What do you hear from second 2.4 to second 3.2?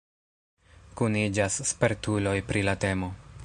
pri la temo.